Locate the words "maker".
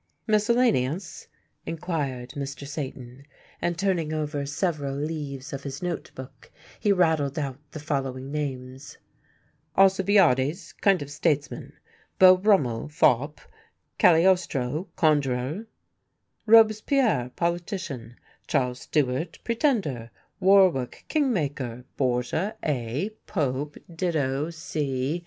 21.31-21.85